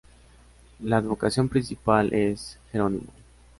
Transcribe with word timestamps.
La 0.79 0.97
advocación 0.97 1.47
principal 1.47 2.11
es 2.11 2.39
San 2.41 2.57
Jerónimo. 2.71 3.11